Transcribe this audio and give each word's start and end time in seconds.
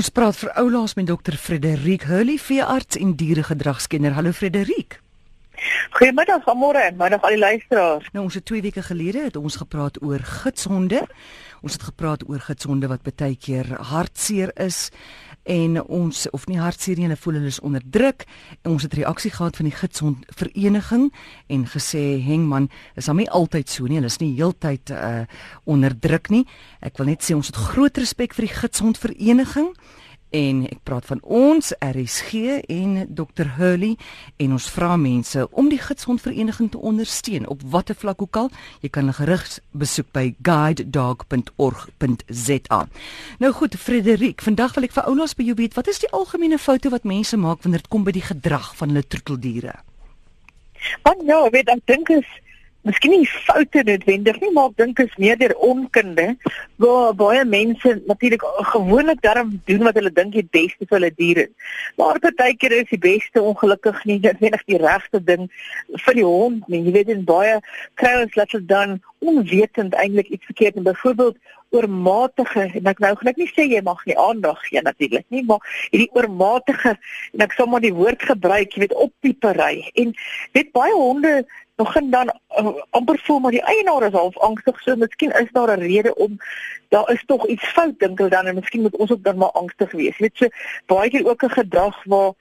Ons 0.00 0.08
praat 0.16 0.36
vir 0.40 0.48
oulaas 0.56 0.94
met 0.96 1.04
dokter 1.04 1.34
Frederik 1.36 2.06
Hurley, 2.08 2.38
veearts 2.40 2.96
en 2.96 3.10
dieregedragskenner. 3.20 4.14
Hallo 4.16 4.32
Frederik. 4.32 4.96
Goeiemiddag 5.98 6.46
almal 6.48 6.78
en 6.80 6.96
middag 6.96 7.26
al 7.26 7.34
die 7.34 7.40
luisteraars. 7.42 8.06
Nou 8.14 8.22
ons 8.24 8.38
het 8.38 8.46
2 8.48 8.62
weke 8.64 8.80
gelede 8.86 9.26
het 9.26 9.36
ons 9.36 9.58
gepraat 9.60 10.00
oor 10.00 10.24
gitsonde. 10.24 11.02
Ons 11.60 11.76
het 11.76 11.84
gepraat 11.90 12.24
oor 12.30 12.40
gitsonde 12.40 12.88
wat 12.88 13.04
baie 13.04 13.36
keer 13.36 13.68
hartseer 13.90 14.54
is 14.56 14.88
en 15.42 15.80
ons 15.82 16.26
of 16.30 16.46
nie 16.46 16.58
hartseer 16.60 16.98
nie, 16.98 17.06
hulle 17.08 17.18
voel 17.18 17.38
hulle 17.38 17.52
is 17.52 17.60
onder 17.64 17.84
druk. 17.84 18.26
En 18.62 18.74
ons 18.74 18.82
het 18.84 18.94
reaksie 18.94 19.32
gehad 19.34 19.56
van 19.56 19.68
die 19.68 19.76
gidsond 19.76 20.26
vereniging 20.36 21.08
en 21.48 21.66
gesê 21.66 22.02
hengman 22.24 22.68
is 23.00 23.08
hom 23.10 23.22
nie 23.22 23.30
altyd 23.30 23.68
so 23.68 23.88
nie. 23.88 23.98
Hulle 24.00 24.12
is 24.12 24.20
nie 24.22 24.34
heeltyd 24.36 24.92
uh 24.94 25.24
onder 25.64 25.94
druk 25.96 26.30
nie. 26.30 26.44
Ek 26.80 26.98
wil 26.98 27.10
net 27.12 27.24
sê 27.24 27.34
ons 27.36 27.46
het 27.46 27.56
groot 27.56 27.98
respek 27.98 28.34
vir 28.36 28.46
die 28.48 28.54
gidsond 28.54 28.98
vereniging 29.00 29.72
en 30.30 30.62
ek 30.70 30.78
praat 30.86 31.02
van 31.08 31.18
ons 31.22 31.72
RSG 31.82 32.32
en 32.70 33.06
Dr 33.08 33.46
Hurley 33.56 33.96
en 34.42 34.52
ons 34.56 34.70
vra 34.70 34.96
mense 35.00 35.48
om 35.50 35.68
die 35.70 35.80
gidsondvereniging 35.82 36.70
te 36.70 36.78
ondersteun 36.78 37.48
op 37.50 37.60
watter 37.72 37.96
vlak 37.98 38.22
ook 38.22 38.36
al. 38.36 38.50
Jy 38.80 38.88
kan 38.94 39.02
hulle 39.04 39.18
gerig 39.18 39.58
besoek 39.72 40.12
by 40.14 40.34
guidedog.org.za 40.46 42.80
Nou 43.38 43.52
goed 43.52 43.76
Frederik 43.76 44.42
vandag 44.42 44.74
wil 44.76 44.84
ek 44.86 44.96
vir 44.96 45.08
oulas 45.10 45.36
by 45.36 45.42
jou 45.48 45.56
weet 45.58 45.76
wat 45.78 45.88
is 45.90 46.02
die 46.02 46.14
algemene 46.16 46.58
foute 46.58 46.88
wat 46.94 47.08
mense 47.08 47.36
maak 47.36 47.62
wanneer 47.64 47.82
dit 47.82 47.92
kom 47.92 48.04
by 48.06 48.14
die 48.14 48.28
gedrag 48.28 48.68
van 48.78 48.88
hulle 48.92 49.06
troeteldiere? 49.06 49.74
Want 51.04 51.20
ja, 51.28 51.40
weet 51.52 51.68
ek 51.68 51.82
dink 51.90 52.06
is 52.14 52.28
miskien 52.88 53.12
nie 53.12 53.26
foute 53.28 53.82
noodwendig 53.84 54.38
nie, 54.40 54.50
maar 54.56 54.70
ek 54.70 54.78
dink 54.80 55.02
is 55.04 55.16
meer 55.20 55.36
deur 55.40 55.52
onkunde 55.66 56.26
waar 56.80 57.12
baie 57.18 57.44
mense 57.44 57.92
natuurlik 58.08 58.44
gewoonlik 58.72 59.20
daarom 59.26 59.52
doen 59.68 59.84
wat 59.88 59.98
hulle 60.00 60.12
dink 60.16 60.32
die 60.36 60.46
beste 60.56 60.86
vir 60.86 60.96
hulle 60.96 61.12
diere 61.18 61.46
is. 61.48 61.76
Maar 62.00 62.20
partykeer 62.24 62.78
is 62.78 62.90
die 62.94 63.02
beste 63.02 63.42
ongelukkig 63.42 64.00
nie 64.08 64.18
noodwendig 64.24 64.64
die 64.70 64.80
regte 64.80 65.20
ding 65.20 65.48
vir 66.06 66.18
die 66.18 66.26
hond 66.26 66.68
nie. 66.72 66.82
Jy 66.88 66.96
weet 66.96 67.14
in 67.16 67.24
baie 67.28 67.60
kry 68.00 68.16
ons 68.22 68.36
dat 68.38 68.56
hulle 68.56 68.68
dan 68.72 68.98
onwetend 69.20 69.96
eintlik 70.00 70.32
iets 70.32 70.48
verkeerd 70.48 70.80
en 70.80 70.88
byvoorbeeld 70.88 71.36
oormatige 71.70 72.66
en 72.74 72.90
ek 72.90 73.00
nou 73.02 73.12
gaan 73.18 73.30
ek 73.30 73.38
nie 73.38 73.48
sê 73.50 73.66
jy 73.68 73.80
mag 73.86 74.00
nie 74.08 74.16
aandag 74.18 74.58
gee 74.66 74.82
natuurlik 74.82 75.26
nie 75.30 75.42
maar 75.46 75.62
hierdie 75.92 76.10
oormatige 76.18 76.96
en 76.96 77.44
ek 77.46 77.54
sal 77.54 77.70
maar 77.70 77.84
die 77.84 77.94
woord 77.94 78.24
gebruik 78.26 78.74
jy 78.74 78.86
weet 78.86 78.96
oppiepery 79.06 79.84
en 80.02 80.14
dit 80.58 80.72
baie 80.74 80.96
honde 80.96 81.34
begin 81.80 82.10
dan 82.10 82.32
uh, 82.58 82.72
amper 82.90 83.18
voel 83.24 83.38
maar 83.38 83.54
die 83.56 83.64
eienaar 83.72 84.06
is 84.08 84.18
half 84.18 84.36
angstig 84.38 84.80
so 84.84 84.96
miskien 84.96 85.32
is 85.40 85.52
daar 85.56 85.72
'n 85.76 85.86
rede 85.92 86.14
om 86.14 86.36
daar 86.88 87.10
is 87.12 87.22
tog 87.26 87.46
iets 87.46 87.72
fout 87.76 87.98
dink 87.98 88.18
hulle 88.18 88.30
dan 88.30 88.46
en 88.46 88.54
miskien 88.54 88.82
moet 88.82 88.96
ons 88.96 89.12
ook 89.12 89.24
dan 89.24 89.36
maar 89.36 89.56
angstig 89.62 89.92
wees. 89.92 90.18
Weet 90.18 90.36
so 90.36 90.48
baie 90.86 91.10
keer 91.10 91.28
ook 91.28 91.42
'n 91.44 91.58
gedrag 91.60 92.04
waar 92.04 92.32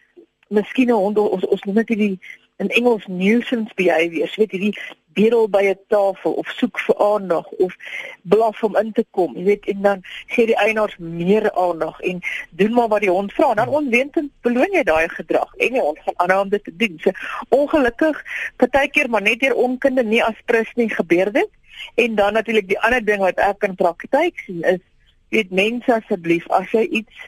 miskien 0.47 0.89
'n 0.89 1.01
hond 1.05 1.17
ons 1.17 1.45
ons 1.45 1.63
noem 1.63 1.75
dit 1.75 1.87
die 1.87 2.19
in 2.57 2.69
Engels 2.69 3.05
nuisance 3.07 3.73
behavior 3.75 4.33
weet 4.35 4.51
hierdie 4.51 4.79
bedel 5.19 5.47
by 5.55 5.63
'n 5.69 5.79
tafel 5.93 6.33
of 6.41 6.47
soek 6.59 6.79
vir 6.85 6.97
aandag 7.11 7.47
of 7.65 7.75
blaf 8.23 8.63
om 8.63 8.77
in 8.81 8.91
te 8.91 9.05
kom 9.11 9.35
jy 9.35 9.43
weet 9.43 9.65
en 9.73 9.81
dan 9.81 10.01
gee 10.33 10.45
die 10.45 10.57
eienaars 10.65 10.97
meer 10.97 11.51
aandag 11.51 11.99
en 11.99 12.21
doen 12.49 12.73
maar 12.73 12.87
wat 12.87 13.01
die 13.01 13.11
hond 13.11 13.33
vra. 13.33 13.53
Dan 13.53 13.67
onwetend 13.67 14.31
beloon 14.41 14.71
jy 14.71 14.83
daai 14.83 15.09
gedrag 15.09 15.55
en 15.57 15.73
die 15.77 15.85
hond 15.87 15.99
gaan 16.05 16.19
aanhou 16.23 16.41
om 16.43 16.49
dit 16.49 16.63
te 16.63 16.75
doen. 16.75 16.99
So 17.03 17.11
ongelukkig 17.49 18.23
partykeer 18.55 19.09
maar 19.09 19.21
net 19.21 19.39
deur 19.39 19.55
onkunde 19.55 20.03
nie 20.03 20.23
as 20.23 20.45
prins 20.45 20.71
nie 20.75 20.89
gebeur 20.89 21.31
dit. 21.31 21.49
En 21.95 22.15
dan 22.15 22.33
natuurlik 22.33 22.67
die 22.67 22.79
ander 22.79 23.05
ding 23.05 23.19
wat 23.23 23.39
ek 23.39 23.63
in 23.63 23.75
praktyk 23.75 24.39
sien 24.45 24.63
is 24.63 24.83
weet 25.29 25.51
mense 25.51 25.93
asseblief 25.93 26.47
as 26.49 26.71
jy 26.73 26.85
iets 27.01 27.27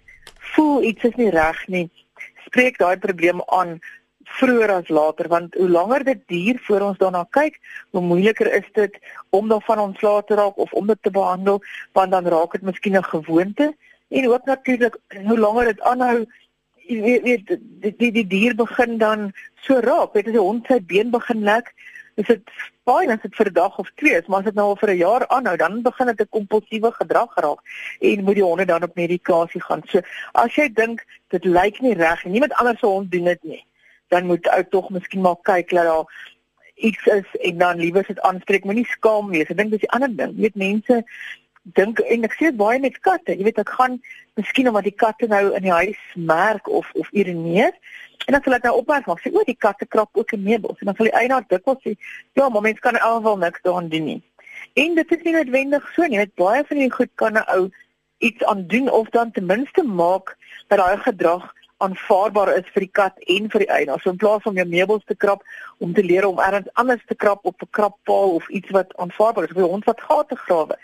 voel 0.55 0.83
iets 0.83 1.03
is 1.03 1.17
nie 1.21 1.29
reg 1.29 1.59
nie 1.67 1.87
spreek 2.45 2.79
daai 2.81 2.97
probleem 2.97 3.43
aan 3.57 3.77
vroeër 4.39 4.71
as 4.71 4.89
later 4.89 5.27
want 5.27 5.55
hoe 5.55 5.69
langer 5.69 6.03
dit 6.03 6.21
duur 6.27 6.59
voor 6.67 6.81
ons 6.81 6.97
daarna 6.97 7.23
kyk, 7.29 7.59
hoe 7.91 8.01
moeiliker 8.01 8.51
is 8.53 8.67
dit 8.73 8.99
om 9.29 9.49
daarvan 9.49 9.79
ontslae 9.79 10.23
te 10.25 10.35
raak 10.35 10.57
of 10.57 10.73
om 10.73 10.87
dit 10.87 11.01
te 11.01 11.11
behandel 11.11 11.61
want 11.93 12.11
dan 12.11 12.27
raak 12.27 12.51
dit 12.51 12.61
miskien 12.61 12.97
'n 12.97 13.03
gewoonte. 13.03 13.73
En 14.09 14.29
ook 14.29 14.45
natuurlik 14.45 14.97
hoe 15.25 15.39
langer 15.39 15.65
dit 15.65 15.81
aanhou 15.81 16.25
jy 16.87 17.01
weet, 17.01 17.23
weet 17.23 17.47
die, 17.81 17.93
die 17.97 18.11
die 18.11 18.27
dier 18.27 18.55
begin 18.55 18.97
dan 18.97 19.31
so 19.65 19.79
raak, 19.79 20.13
weet 20.13 20.27
as 20.27 20.37
die 20.37 20.43
hond 20.43 20.67
sy 20.67 20.79
been 20.79 21.11
begin 21.13 21.43
lek, 21.47 21.73
is 22.19 22.27
dit 22.27 22.53
fyn 22.87 23.13
as 23.13 23.21
dit 23.23 23.35
vir 23.35 23.49
'n 23.49 23.53
dag 23.53 23.77
of 23.79 23.89
twee 23.95 24.17
is, 24.19 24.27
maar 24.27 24.39
as 24.39 24.49
dit 24.49 24.55
nou 24.55 24.67
al 24.69 24.79
vir 24.81 24.91
'n 24.91 24.97
jaar 24.97 25.27
aanhou, 25.27 25.55
dan 25.57 25.81
begin 25.81 26.07
dit 26.07 26.21
'n 26.21 26.35
kompulsiewe 26.37 26.91
gedrag 26.91 27.35
raak 27.35 27.59
en 28.01 28.23
moet 28.23 28.35
die 28.35 28.43
honde 28.43 28.65
dan 28.65 28.83
op 28.83 28.95
medikasie 28.95 29.61
gaan. 29.61 29.81
So 29.87 30.01
as 30.33 30.55
jy 30.55 30.67
dink 30.73 31.05
dit 31.29 31.45
lyk 31.45 31.81
nie 31.81 31.93
reg 31.93 32.25
en 32.25 32.31
niemand 32.31 32.53
anders 32.53 32.79
se 32.79 32.85
hond 32.85 33.11
doen 33.11 33.23
dit 33.23 33.43
nie 33.43 33.65
dan 34.11 34.27
moet 34.27 34.47
ou 34.51 34.61
tog 34.69 34.89
miskien 34.91 35.23
maar 35.23 35.39
kyk 35.47 35.71
dat 35.71 35.87
daar 35.87 36.31
iets 36.75 37.05
is 37.05 37.35
en 37.47 37.57
dan 37.57 37.77
liewer 37.77 38.05
dit 38.07 38.19
aanspreek, 38.19 38.65
moenie 38.65 38.87
skaam 38.89 39.29
wees. 39.31 39.49
Ek 39.49 39.57
dink 39.57 39.71
dis 39.73 39.83
die 39.83 39.91
ander 39.95 40.11
ding. 40.15 40.33
Jy 40.35 40.47
weet 40.47 40.59
mense 40.59 41.01
dink 41.77 42.01
en 42.01 42.25
ek 42.25 42.35
sê 42.39 42.49
baie 42.57 42.79
met 42.81 42.97
katte. 43.05 43.35
Jy 43.37 43.45
weet 43.47 43.61
ek 43.61 43.73
gaan 43.77 43.99
miskien 44.39 44.71
omdat 44.71 44.89
die 44.89 44.97
katte 45.03 45.29
nou 45.31 45.43
in 45.51 45.67
die 45.67 45.75
huis 45.75 46.01
merk 46.15 46.67
of 46.67 46.89
of 46.97 47.11
urineer 47.11 47.75
en 48.27 48.35
dan 48.35 48.43
sal 48.45 48.57
ek 48.57 48.65
nou 48.67 48.75
opmerk 48.79 49.07
maar 49.09 49.21
sê 49.21 49.31
o, 49.33 49.41
die 49.45 49.57
katte 49.57 49.87
krap 49.89 50.17
ook 50.17 50.33
in 50.37 50.43
meubels 50.45 50.81
en 50.81 50.91
dan 50.91 50.97
sal 50.97 51.09
die 51.09 51.17
eienaar 51.17 51.45
dikwels 51.49 51.81
sê, 51.85 51.95
ja, 52.37 52.49
maar 52.49 52.61
mens 52.65 52.81
kan 52.83 52.99
alhoewel 52.99 53.39
niks 53.41 53.63
daaraan 53.65 53.89
doen 53.89 54.05
nie. 54.09 54.19
En 54.79 54.95
dit 54.95 55.15
is 55.15 55.23
nie 55.25 55.33
noodwendig 55.35 55.87
so 55.95 56.05
nie. 56.05 56.21
Met 56.21 56.35
baie 56.39 56.61
van 56.67 56.77
die 56.77 56.91
goed 56.91 57.11
kan 57.21 57.37
'n 57.39 57.47
ou 57.55 57.69
iets 58.21 58.43
aan 58.45 58.67
doen 58.67 58.89
of 58.89 59.09
dan 59.09 59.31
ten 59.31 59.45
minste 59.45 59.83
maak 59.83 60.37
dat 60.67 60.79
daai 60.79 60.97
gedrag 60.97 61.53
aanvaarbaar 61.85 62.53
is 62.57 62.69
vir 62.73 62.85
die 62.85 62.93
kat 62.99 63.19
en 63.35 63.49
vir 63.53 63.65
die 63.65 63.69
eienaar. 63.73 64.01
So 64.01 64.13
in 64.13 64.21
plaas 64.21 64.47
om 64.49 64.57
jou 64.59 64.67
meubels 64.69 65.05
te 65.09 65.15
krap 65.15 65.43
om 65.79 65.93
te 65.97 66.03
leer 66.05 66.27
om 66.27 66.39
ergens 66.39 66.69
anders 66.81 67.03
te 67.07 67.15
krap 67.15 67.45
op 67.45 67.61
'n 67.61 67.71
krappaal 67.77 68.35
of 68.39 68.49
iets 68.49 68.69
wat 68.69 68.95
aanvaarbaar 68.97 69.49
is 69.49 69.55
vir 69.55 69.63
'n 69.63 69.73
hond 69.73 69.85
wat 69.85 70.01
gate 70.01 70.35
grawe. 70.35 70.77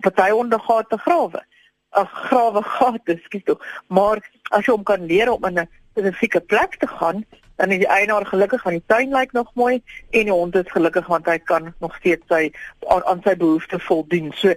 Party 0.00 0.30
honde 0.30 0.58
gate 0.58 0.98
grawe. 0.98 1.44
Ag 1.90 2.10
grawe 2.28 2.62
gate, 2.62 3.20
skiet 3.24 3.46
toe. 3.46 3.58
Maar 3.86 4.18
as 4.50 4.66
jy 4.66 4.72
hom 4.72 4.82
kan 4.82 5.06
leer 5.06 5.30
om 5.30 5.44
in 5.44 5.58
'n 5.58 5.68
spesifieke 5.92 6.40
plek 6.40 6.76
te 6.78 6.86
gaan, 6.86 7.24
dan 7.56 7.70
is 7.70 7.78
die 7.78 7.88
eienaar 7.88 8.26
gelukkig 8.26 8.62
want 8.62 8.76
die 8.76 8.86
tuin 8.86 9.12
lyk 9.12 9.32
nog 9.32 9.50
mooi 9.54 9.82
en 10.10 10.24
die 10.24 10.32
hond 10.32 10.56
is 10.56 10.70
gelukkig 10.72 11.06
want 11.06 11.26
hy 11.26 11.38
kan 11.38 11.74
nog 11.78 11.96
steeds 11.96 12.26
sy 12.26 12.50
aan, 12.88 13.04
aan 13.04 13.20
sy 13.24 13.36
behoeftes 13.36 13.84
voldoen. 13.84 14.32
So 14.34 14.54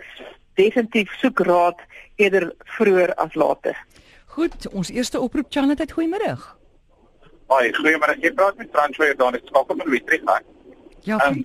definitief 0.56 1.12
soek 1.20 1.40
raad 1.40 1.80
eerder 2.16 2.54
vroeër 2.78 3.14
as 3.16 3.36
later. 3.36 3.76
Goed, 4.36 4.68
ons 4.76 4.90
eerste 4.92 5.20
oproep 5.20 5.54
Janet, 5.54 5.92
goeiemôre. 5.96 6.34
Hoi, 7.48 7.68
goeiemôre. 7.78 8.18
Ek 8.20 8.34
praat 8.36 8.58
met 8.60 8.72
François 8.74 9.14
dan 9.16 9.38
ek 9.38 9.46
skakel 9.48 9.78
met 9.80 9.88
Witrig 9.94 10.26
aan. 10.28 10.48
Ja. 11.08 11.20
Um, 11.24 11.40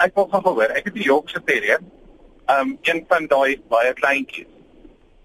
ek 0.00 0.14
wil 0.16 0.30
gou 0.32 0.40
hoor, 0.46 0.72
ek 0.72 0.88
het 0.88 0.96
die 0.96 1.04
Yorkse 1.04 1.42
Terrier. 1.44 1.82
Ehm 2.48 2.70
um, 2.70 2.70
een 2.88 3.02
van 3.10 3.26
daai 3.28 3.58
baie 3.68 3.92
kleintjies. 3.98 4.48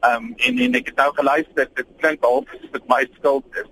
Ehm 0.04 0.26
um, 0.26 0.34
en 0.48 0.59
en 0.66 0.76
ek 0.80 0.92
het 0.92 1.00
nou 1.00 1.08
geluister, 1.22 1.70
dit 1.80 1.94
klink 2.04 2.28
half 2.28 2.52
dit 2.66 2.92
my 2.92 3.00
skuld 3.14 3.62
is. 3.64 3.72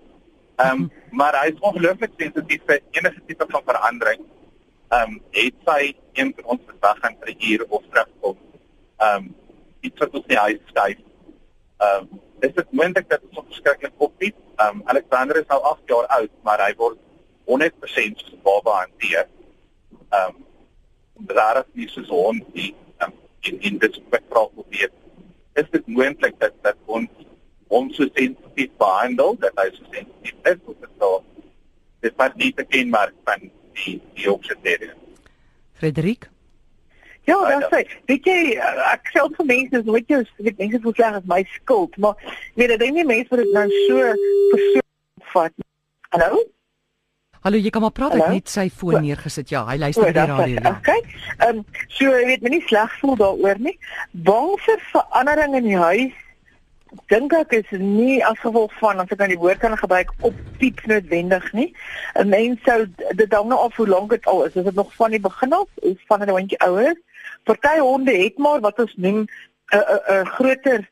Ehm 0.64 0.86
um, 0.86 0.88
maar 1.12 1.36
hy 1.42 1.52
is 1.52 1.60
ongelooflik 1.72 2.16
sensitief 2.22 2.64
vir 2.72 2.80
enige 3.00 3.26
tipe 3.28 3.50
van 3.52 3.68
verandering. 3.74 4.24
Ehm 4.88 5.18
um, 5.18 5.20
het 5.36 5.60
sy 5.68 5.82
een 6.14 6.32
van 6.40 6.56
ons 6.56 6.64
vandag 6.72 7.04
gaan 7.04 7.20
vir 7.26 7.34
'n 7.36 7.52
uur 7.52 7.68
of 7.68 7.84
terugkom. 7.92 8.40
Ehm 9.04 9.16
um, 9.16 9.30
iets 9.82 10.00
wat 10.00 10.16
ons 10.16 10.32
nie 10.32 10.42
huis 10.46 10.64
styf. 10.72 11.07
Ehm 11.78 12.08
um, 12.12 12.22
is 12.40 12.54
dit 12.54 12.72
moontlik 12.72 13.10
dat 13.10 13.22
ons 13.30 13.46
verskriklik 13.46 13.94
oppiet. 13.98 14.36
Um 14.66 14.82
Alexander 14.86 15.38
is 15.38 15.48
nou 15.48 15.62
8 15.62 15.82
jaar 15.86 16.08
oud, 16.20 16.34
maar 16.44 16.62
hy 16.66 16.74
word 16.78 16.98
100% 17.46 18.22
soos 18.22 18.34
'n 18.34 18.42
baba 18.44 18.80
hanteer. 18.82 19.28
Um 20.20 20.46
daar 21.34 21.58
is 21.58 21.72
nie 21.74 21.90
so 21.90 22.02
'n 22.02 22.06
hond 22.06 22.54
nie. 22.54 22.76
Um, 23.02 23.14
in 23.40 23.62
in 23.62 23.78
dit 23.78 23.94
spektraal 23.94 24.50
probeer. 24.54 24.92
Is 25.54 25.70
dit 25.72 25.88
moontlik 25.88 26.40
dat 26.40 26.54
dat 26.62 26.78
ons 26.86 27.10
hom 27.68 27.92
so 27.94 28.08
sensitief 28.14 28.72
behandel 28.78 29.36
dat 29.40 29.52
hy 29.56 29.70
so 29.76 29.84
sensitief 29.92 30.36
is 30.44 30.60
of 30.66 30.76
dit 30.80 30.94
so 31.00 31.24
dit 32.00 32.16
pas 32.16 32.34
nie 32.36 32.54
te 32.54 32.64
kenmerk 32.64 33.14
van 33.24 33.50
die 33.74 34.02
die 34.14 34.32
opsetering. 34.32 34.96
Frederik 35.74 36.30
Ja, 37.28 37.38
dat 37.60 37.66
sê. 37.74 37.82
Weet 38.08 38.28
jy, 38.28 38.36
ek 38.88 39.10
sê 39.12 39.24
vir 39.36 39.48
mense, 39.50 39.82
nooit 39.84 40.12
jou, 40.12 40.22
ek 40.48 40.62
mense 40.62 40.80
voel 40.84 40.94
sleg 40.96 41.18
as 41.20 41.26
my 41.28 41.42
skuld, 41.58 41.98
maar 42.00 42.16
weet 42.56 42.72
jy, 42.72 42.78
dink 42.84 42.96
nie 42.96 43.08
mense 43.08 43.28
vir 43.34 43.42
dit 43.44 43.56
nou 43.56 43.66
so 43.88 44.06
persoonlik 44.54 45.26
vat. 45.34 45.66
Hallo? 46.16 46.46
Hallo, 47.44 47.60
jy 47.60 47.74
kan 47.76 47.84
maar 47.84 47.96
praat, 47.96 48.16
ek 48.16 48.32
net 48.32 48.52
sy 48.52 48.66
foon 48.72 49.02
neergesit. 49.04 49.52
Ja, 49.52 49.66
hy 49.68 49.76
luister 49.82 50.08
die 50.16 50.24
radio. 50.32 50.62
Ja. 50.62 50.72
Okay. 50.78 51.04
Ehm, 51.38 51.60
um, 51.60 51.84
so 51.98 52.08
jy 52.16 52.24
weet, 52.32 52.48
moenie 52.48 52.64
sleg 52.70 52.96
voel 53.02 53.20
daaroor 53.20 53.60
nie. 53.68 53.76
Bang 54.28 54.56
vir 54.64 54.82
verandering 54.94 55.60
in 55.60 55.68
die 55.68 55.78
huis. 55.84 56.24
Dink 57.08 57.34
ek 57.34 57.52
is 57.52 57.72
nie 57.80 58.20
as 58.26 58.40
gevolg 58.40 58.74
van 58.80 59.00
as 59.00 59.12
ek 59.12 59.22
aan 59.24 59.32
die 59.34 59.40
woord 59.40 59.60
kan 59.60 59.76
gebruik 59.78 60.12
op 60.28 60.36
piep 60.60 60.84
noodwendig 60.88 61.46
nie. 61.54 61.74
'n 62.16 62.30
Mens 62.30 62.64
sou 62.64 62.86
dit 63.16 63.30
dan 63.30 63.48
nou 63.48 63.60
af 63.60 63.76
hoe 63.76 63.88
lank 63.88 64.10
dit 64.10 64.26
al 64.26 64.46
is. 64.46 64.56
Is 64.56 64.64
dit 64.64 64.76
nog 64.76 64.94
van 64.96 65.12
die 65.12 65.20
begin 65.20 65.54
af 65.54 65.68
of 65.76 65.98
van 66.08 66.22
'n 66.22 66.30
hondjie 66.30 66.60
ouer? 66.60 66.96
Party 67.44 67.80
honde 67.80 68.12
het 68.12 68.38
maar 68.38 68.60
wat 68.60 68.80
ons 68.80 68.94
noem 68.96 69.28
'n 69.72 69.84
'n 70.10 70.26
groter 70.26 70.90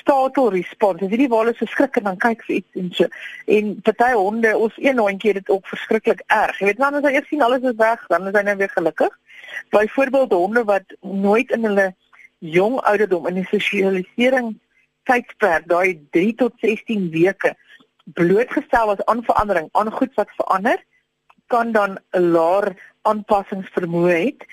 startle 0.00 0.50
response. 0.50 1.04
As 1.04 1.10
jy 1.10 1.16
nie 1.16 1.28
waar 1.28 1.44
hulle 1.44 1.56
so 1.56 1.66
skrik 1.66 1.96
en 1.96 2.04
dan 2.04 2.16
kyk 2.16 2.42
vir 2.46 2.56
iets 2.56 2.80
en 2.80 2.90
so. 2.92 3.06
En 3.46 3.80
party 3.82 4.12
honde, 4.12 4.56
ons 4.56 4.74
een 4.76 4.98
hondjie 4.98 5.32
het 5.32 5.40
dit 5.40 5.50
ook 5.50 5.66
verskriklik 5.66 6.22
erg. 6.26 6.58
Jy 6.58 6.66
weet 6.66 6.82
dan 6.82 6.94
as 6.94 7.06
hy 7.06 7.14
eers 7.14 7.28
sien 7.28 7.42
alles 7.42 7.62
is 7.62 7.76
weg, 7.76 8.06
dan 8.08 8.26
is 8.26 8.36
hy 8.36 8.42
nou 8.42 8.56
weer 8.56 8.72
gelukkig. 8.74 9.18
Byvoorbeeld 9.70 10.32
honde 10.32 10.64
wat 10.64 10.96
nooit 11.00 11.50
in 11.50 11.64
hulle 11.64 11.94
jong 12.38 12.80
ouderdom 12.80 13.26
in 13.26 13.34
die 13.34 13.48
sosialisering 13.50 14.58
tydperk, 15.08 15.68
daai 15.68 16.00
3 16.10 16.34
tot 16.34 16.52
16 16.60 17.10
weke 17.10 17.54
blootgestel 18.04 18.86
was 18.86 19.04
aan 19.04 19.24
verandering, 19.24 19.68
aan 19.72 19.92
goed 19.92 20.14
wat 20.14 20.30
verander, 20.36 20.84
kan 21.46 21.72
dan 21.72 21.98
'n 22.10 22.30
laer 22.34 22.76
aanpassingsvermoë 23.02 24.18
het. 24.24 24.44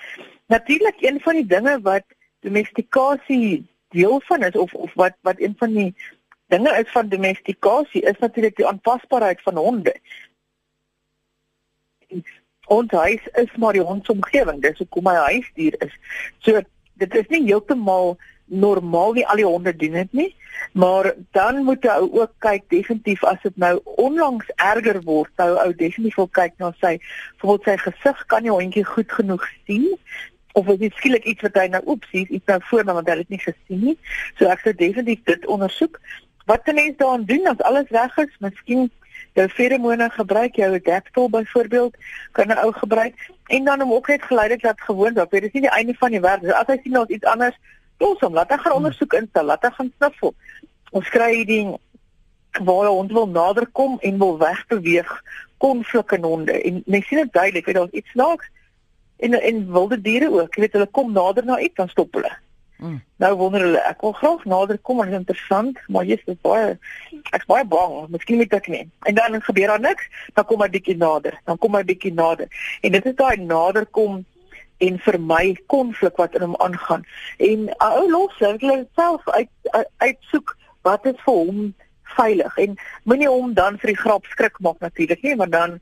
Natuurlik 0.47 1.01
een 1.01 1.19
van 1.21 1.33
die 1.33 1.45
dinge 1.45 1.81
wat 1.81 2.05
domestikasie 2.39 3.67
deel 3.89 4.21
van 4.25 4.43
is 4.43 4.55
of 4.55 4.73
of 4.73 4.93
wat 4.93 5.15
wat 5.21 5.39
een 5.39 5.55
van 5.57 5.73
die 5.73 5.95
dinge 6.47 6.71
is 6.79 6.91
van 6.91 7.09
domestikasie 7.09 8.01
is 8.01 8.17
natuurlik 8.19 8.55
die 8.55 8.67
aanpasbaarheid 8.67 9.41
van 9.41 9.55
honde. 9.55 9.95
Ons 12.65 12.91
huis 12.91 13.27
is 13.33 13.55
maar 13.55 13.73
die 13.73 13.81
hond 13.81 14.05
se 14.05 14.11
omgewing, 14.11 14.61
dis 14.61 14.77
hoekom 14.77 15.03
my 15.03 15.15
huisdier 15.15 15.75
is. 15.85 15.93
So 16.39 16.61
dit 16.93 17.15
is 17.15 17.27
nie 17.27 17.43
heeltemal 17.43 18.17
normaal 18.49 19.13
nie 19.13 19.25
al 19.27 19.41
die 19.41 19.47
honde 19.47 19.75
doen 19.75 19.97
dit 19.99 20.13
nie, 20.13 20.29
maar 20.73 21.13
dan 21.31 21.63
moet 21.63 21.83
jy 21.83 21.95
ook 22.01 22.31
kyk 22.43 22.65
definitief 22.69 23.23
as 23.23 23.41
dit 23.43 23.57
nou 23.57 23.79
onlangs 24.01 24.49
erger 24.55 25.01
word, 25.05 25.31
nou 25.37 25.55
ou 25.57 25.69
definitief 25.73 26.19
wil 26.19 26.29
kyk 26.39 26.57
na 26.57 26.73
sy 26.81 26.97
byvoorbeeld 27.39 27.69
sy 27.69 27.77
gesig 27.85 28.25
kan 28.27 28.45
die 28.45 28.53
hondjie 28.53 28.85
goed 28.85 29.11
genoeg 29.11 29.45
sien 29.65 29.87
of 30.57 30.67
is 30.67 30.79
dit 30.81 30.95
skielik 30.97 31.25
iets 31.29 31.45
wat 31.45 31.57
hy 31.61 31.67
nou 31.71 31.81
oepsies, 31.93 32.29
iets 32.29 32.45
nou 32.49 32.59
voor 32.69 32.83
want 32.83 33.07
hy 33.07 33.17
het 33.17 33.27
dit 33.27 33.35
nie 33.35 33.43
gesien 33.43 33.83
nie. 33.91 33.97
So 34.39 34.49
ek 34.49 34.63
sou 34.65 34.73
definitief 34.73 35.21
dit 35.29 35.45
ondersoek. 35.47 35.99
Wat 36.49 36.63
kan 36.65 36.75
mens 36.75 36.97
daaraan 36.97 37.27
doen 37.29 37.51
as 37.51 37.61
alles 37.69 37.91
reg 37.93 38.17
is? 38.17 38.33
Miskien 38.43 38.89
jou 39.37 39.45
feromone 39.53 40.09
gebruik, 40.09 40.57
jou 40.57 40.69
adaptol 40.75 41.29
byvoorbeeld, 41.29 41.97
kan 42.31 42.47
'n 42.47 42.57
ou 42.65 42.71
gebruik 42.73 43.15
en 43.47 43.63
dan 43.63 43.81
hom 43.81 43.93
ook 43.93 44.07
net 44.07 44.23
geleidelik 44.23 44.63
laat 44.63 44.81
gewoon 44.81 45.13
word. 45.13 45.31
Dit 45.31 45.43
is 45.43 45.51
nie 45.51 45.61
die 45.61 45.77
einde 45.77 45.93
van 45.93 46.11
die 46.11 46.19
wêreld. 46.19 46.53
As 46.53 46.67
hy 46.67 46.79
sien 46.83 46.99
ons 46.99 47.09
iets 47.09 47.25
anders, 47.25 47.55
los 47.99 48.19
hom, 48.23 48.33
laat 48.33 48.51
hy 48.53 48.57
gaan 48.63 48.77
ondersoek 48.79 49.13
instel, 49.19 49.47
laat 49.51 49.65
hy 49.67 49.71
gaan 49.77 49.93
snuffel. 49.97 50.35
Ons 50.95 51.09
kry 51.13 51.29
hierdie 51.35 51.63
waar 52.65 52.89
hond 52.89 53.11
wil 53.13 53.27
nader 53.29 53.67
kom 53.77 53.97
en 54.01 54.17
wil 54.17 54.37
wegbeweeg 54.41 55.11
konflik 55.57 56.11
in 56.17 56.23
honde 56.23 56.55
en 56.61 56.83
mens 56.85 57.07
sien 57.07 57.21
dit 57.21 57.33
duidelik, 57.33 57.65
weet 57.65 57.75
daar's 57.75 57.97
iets 58.01 58.15
snaaks 58.15 58.47
en 59.19 59.35
en 59.41 59.65
wilde 59.71 60.01
diere 60.01 60.31
ook, 60.31 60.55
jy 60.55 60.63
weet 60.65 60.77
hulle 60.77 60.93
kom 60.95 61.11
nader 61.13 61.45
na 61.45 61.59
iets 61.59 61.75
dan 61.75 61.91
stop 61.91 62.13
hulle. 62.15 62.31
Mm. 62.79 63.01
Nou 63.19 63.33
wonder 63.35 63.63
hulle, 63.65 63.79
ek 63.89 64.03
wil 64.05 64.13
graag 64.15 64.45
nader 64.47 64.77
kom, 64.87 65.01
dit 65.03 65.11
is 65.11 65.19
interessant, 65.19 65.79
maar 65.91 66.07
jy's 66.07 66.23
baie 66.45 66.77
ek's 67.35 67.47
baie 67.49 67.65
bang, 67.67 67.95
miskien 68.13 68.39
moet 68.39 68.53
ek 68.55 68.69
nie. 68.71 68.85
En 69.09 69.17
dan 69.17 69.35
gebeur 69.43 69.73
daar 69.73 69.83
niks, 69.83 70.07
dan 70.37 70.47
kom 70.47 70.63
hy 70.63 70.69
bietjie 70.71 70.95
nader, 70.95 71.35
dan 71.49 71.59
kom 71.59 71.75
hy 71.75 71.83
bietjie 71.89 72.13
nader. 72.15 72.47
En 72.79 72.95
dit 72.95 73.09
is 73.11 73.17
daai 73.19 73.43
nader 73.43 73.83
kom 73.97 74.21
en 74.79 74.99
vir 75.05 75.17
my 75.19 75.43
konflik 75.71 76.17
wat 76.21 76.35
in 76.35 76.45
hom 76.47 76.55
aangaan. 76.63 77.05
En 77.37 77.67
ou 77.85 78.09
los, 78.11 78.35
hulle 78.39 78.87
self 78.95 79.27
uit 79.29 79.49
uitsoek 79.97 80.55
wat 80.87 81.05
is 81.05 81.19
vir 81.25 81.33
hom 81.33 81.63
veilig 82.17 82.57
en 82.57 82.77
moenie 83.03 83.29
hom 83.29 83.53
dan 83.53 83.77
vir 83.81 83.93
die 83.93 84.01
grap 84.01 84.25
skrik 84.31 84.57
maak 84.65 84.79
natuurlik 84.83 85.21
nie, 85.23 85.35
maar 85.35 85.51
dan 85.53 85.79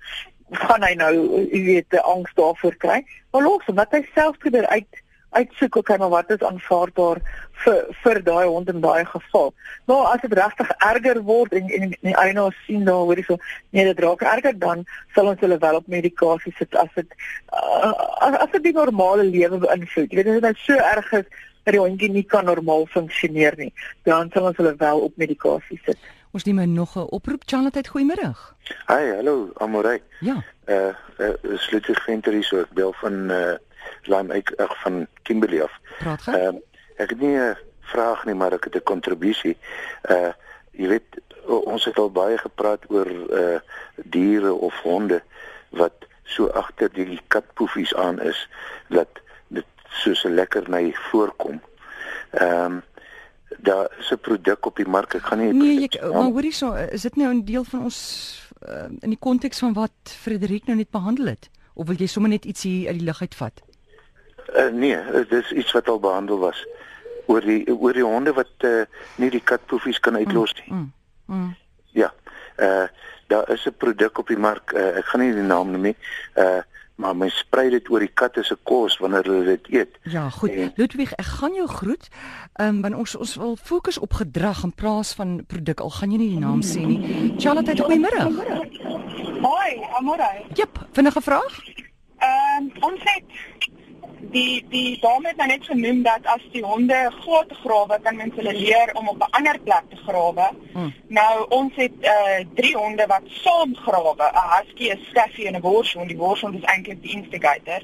gaan 0.63 0.83
hy 0.83 0.93
nou 0.95 1.13
jy 1.51 1.63
weet 1.63 1.93
'n 1.93 2.07
angs 2.13 2.33
daarvoor 2.35 2.75
kry. 2.83 3.03
Maar 3.31 3.41
los 3.41 3.65
hom, 3.65 3.75
dat 3.75 3.91
hy 3.91 4.03
self 4.15 4.37
probeer 4.37 4.67
uit 4.67 5.03
uitsoek 5.39 5.75
ook 5.77 5.83
okay, 5.83 5.97
maar 6.01 6.13
wat 6.13 6.29
is 6.35 6.43
aanvaarbaar 6.45 7.21
vir 7.63 7.77
vir 8.03 8.19
daai 8.23 8.45
hond 8.45 8.69
in 8.73 8.81
daai 8.81 9.05
geval. 9.05 9.53
Nou 9.89 9.99
as 10.09 10.21
dit 10.21 10.33
regtig 10.39 10.71
erger 10.89 11.21
word 11.29 11.55
en 11.59 11.69
en 11.79 11.95
die 11.95 12.15
eienaar 12.15 12.55
sien 12.65 12.85
daar 12.89 13.05
hoorie 13.09 13.25
so 13.27 13.37
nee 13.75 13.85
dit 13.89 14.03
raak 14.05 14.21
erger 14.21 14.59
dan 14.59 14.85
sal 15.15 15.31
ons 15.33 15.43
hulle 15.45 15.57
wel 15.63 15.79
op 15.81 15.87
medikasie 15.87 16.53
sit 16.57 16.75
as 16.75 16.91
dit 16.95 17.17
uh, 17.53 17.93
as 18.27 18.51
dit 18.55 18.69
die 18.69 18.75
normale 18.77 19.23
lewe 19.23 19.61
beïnvloed. 19.65 20.11
Jy 20.11 20.21
weet 20.21 20.31
as 20.33 20.39
dit 20.41 20.47
nou 20.49 20.55
so 20.65 20.81
erg 20.93 21.13
is 21.21 21.27
dat 21.67 21.75
die 21.75 21.83
hondjie 21.83 22.11
nie 22.11 22.23
kan 22.23 22.45
normaal 22.47 22.85
funksioneer 22.93 23.57
nie, 23.59 23.73
dan 24.07 24.29
sal 24.31 24.47
ons 24.47 24.59
hulle 24.61 24.71
wel 24.79 25.01
op 25.09 25.17
medikasie 25.19 25.79
sit. 25.83 25.99
Ons 26.31 26.45
neem 26.47 26.73
nog 26.73 26.95
'n 26.95 27.07
oproep. 27.17 27.43
Charlotte, 27.45 27.83
goeiemôre. 27.91 28.31
Hi, 28.87 29.03
hallo, 29.15 29.51
Amorey. 29.57 30.01
Ja. 30.19 30.43
Uh, 30.65 30.93
uh 31.19 31.57
Sluitig 31.57 32.03
Venter 32.03 32.33
hier 32.33 32.43
so. 32.43 32.59
Ek 32.59 32.73
bel 32.73 32.93
van 33.01 33.31
uh 33.31 33.55
Lime 34.03 34.33
ek 34.33 34.53
uh, 34.57 34.69
van 34.83 35.07
Kimberley 35.23 35.61
af. 35.61 35.71
Ehm 36.01 36.55
uh, 36.55 36.61
ek 36.97 37.09
het 37.09 37.19
nie 37.21 37.37
'n 37.37 37.57
vraag 37.81 38.25
nie, 38.25 38.35
maar 38.35 38.53
ek 38.53 38.63
het 38.63 38.75
'n 38.75 38.83
kontribusie. 38.83 39.57
Uh 40.09 40.33
jy 40.71 40.87
weet 40.87 41.21
ons 41.47 41.85
het 41.85 41.97
al 41.97 42.11
baie 42.11 42.37
gepraat 42.37 42.83
oor 42.89 43.09
uh 43.09 43.59
diere 43.95 44.53
of 44.53 44.75
honde 44.81 45.21
wat 45.69 46.05
so 46.23 46.47
agter 46.47 46.89
die 46.93 47.19
katpoefies 47.27 47.95
aan 47.95 48.19
is 48.21 48.49
dat 48.87 49.07
dit 49.47 49.65
soos 49.89 50.23
'n 50.23 50.33
lekkerny 50.33 50.93
voorkom. 50.93 51.61
Ehm 52.31 52.65
um, 52.65 52.83
daar 53.57 53.91
is 53.99 54.11
'n 54.11 54.19
produk 54.19 54.65
op 54.65 54.75
die 54.75 54.87
mark. 54.87 55.13
Ek 55.13 55.25
gaan 55.25 55.39
nie 55.39 55.53
Nee, 55.53 55.83
ek 55.83 56.01
maar 56.01 56.31
hoorie 56.31 56.51
so, 56.51 56.73
is 56.73 57.01
dit 57.01 57.15
nou 57.15 57.33
'n 57.33 57.43
deel 57.43 57.63
van 57.63 57.83
ons 57.83 57.97
uh, 58.67 58.83
in 58.99 59.09
die 59.09 59.19
konteks 59.19 59.59
van 59.59 59.73
wat 59.73 59.91
Frederik 60.03 60.65
nou 60.65 60.77
net 60.77 60.89
behandel 60.89 61.25
het 61.25 61.49
of 61.73 61.87
wil 61.87 61.95
jy 61.95 62.05
sommer 62.05 62.29
net 62.29 62.45
iets 62.45 62.63
hier 62.63 62.87
uit 62.87 62.97
die 62.97 63.05
lug 63.05 63.21
uitvat? 63.21 63.61
Uh, 64.55 64.71
nee, 64.71 64.97
dit 65.11 65.31
is 65.31 65.51
iets 65.51 65.71
wat 65.71 65.89
al 65.89 65.99
behandel 65.99 66.39
was 66.39 66.67
oor 67.27 67.41
die 67.41 67.67
oor 67.67 67.93
die 67.93 68.05
honde 68.05 68.33
wat 68.33 68.63
uh, 68.63 68.85
nie 69.15 69.29
die 69.29 69.43
katpoefies 69.43 69.99
kan 69.99 70.15
uitlos 70.15 70.53
nie. 70.61 70.69
Mm, 70.69 70.91
mm, 71.25 71.35
mm. 71.35 71.55
Ja. 71.91 72.13
Uh 72.57 72.87
daar 73.27 73.49
is 73.51 73.65
'n 73.67 73.75
produk 73.77 74.17
op 74.17 74.27
die 74.27 74.37
mark. 74.39 74.71
Uh, 74.71 74.97
ek 74.97 75.05
gaan 75.05 75.19
nie 75.19 75.33
die 75.33 75.43
naam 75.43 75.71
noem 75.71 75.81
nie. 75.81 75.97
Uh 76.35 76.63
maar 76.97 77.15
my 77.15 77.29
sprei 77.29 77.69
dit 77.69 77.89
oor 77.89 78.01
die 78.01 78.13
katte 78.13 78.41
se 78.43 78.55
kos 78.65 78.97
wanneer 78.97 79.27
hulle 79.29 79.43
dit 79.45 79.67
eet. 79.69 79.97
Ja, 80.09 80.29
goed. 80.33 80.49
En, 80.49 80.71
Ludwig, 80.75 81.11
ek 81.21 81.25
gaan 81.25 81.53
jou 81.53 81.67
groet. 81.67 82.07
Ehm 82.53 82.67
um, 82.67 82.81
want 82.81 82.95
ons 82.95 83.15
ons 83.15 83.35
wil 83.35 83.55
fokus 83.55 83.97
op 83.97 84.13
gedrag 84.13 84.63
in 84.63 84.73
plaas 84.73 85.13
van 85.13 85.43
produk. 85.47 85.79
Al 85.79 85.89
gaan 85.89 86.11
jy 86.11 86.17
nie 86.17 86.29
die 86.29 86.41
naam 86.41 86.63
sê 86.65 86.81
nie. 86.85 87.33
Charlotte, 87.37 87.75
goeiemôre. 87.77 88.23
Hoi, 89.41 89.71
amore. 89.99 90.29
Jep, 90.53 90.81
vinnige 90.91 91.21
vraag? 91.21 91.59
Ehm 92.17 92.65
um, 92.65 92.71
ons 92.89 93.01
het 93.03 93.23
die 94.19 94.65
die 94.69 94.97
dame 95.01 95.27
het 95.27 95.37
nou 95.37 95.47
net 95.47 95.65
genoem 95.65 96.01
dat 96.03 96.25
as 96.25 96.43
die 96.51 96.63
honde 96.63 96.97
groot 97.19 97.51
grawe 97.63 97.99
kan 98.01 98.15
mens 98.15 98.35
hulle 98.35 98.53
leer 98.53 98.91
om 98.93 99.07
op 99.07 99.17
'n 99.17 99.35
ander 99.37 99.59
plek 99.59 99.83
te 99.89 99.95
grawe. 99.95 100.49
Hmm. 100.73 100.93
Nou 101.07 101.45
ons 101.49 101.75
het 101.75 101.93
uh 102.01 102.39
drie 102.55 102.75
honde 102.77 103.05
wat 103.07 103.21
saam 103.27 103.75
grawe, 103.75 104.23
'n 104.31 104.49
husky, 104.55 104.91
'n 104.91 105.05
staffie 105.09 105.47
en 105.47 105.55
'n 105.55 105.61
worshond. 105.61 106.07
Die 106.07 106.17
worshond 106.17 106.55
is 106.55 106.63
eintlik 106.63 107.01
die 107.01 107.15
instigator. 107.15 107.81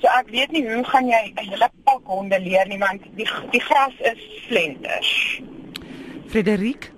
So 0.00 0.08
ek 0.08 0.28
weet 0.30 0.50
nie 0.50 0.64
hoe 0.68 0.84
gaan 0.84 1.06
jy 1.06 1.32
'n 1.34 1.48
hele 1.48 1.70
pak 1.84 2.00
honde 2.04 2.40
leer 2.40 2.66
nie 2.66 2.78
want 2.78 3.02
die 3.14 3.28
die 3.50 3.60
gras 3.60 3.94
is 3.98 4.46
slenters. 4.46 5.40
Frederik 6.26 6.91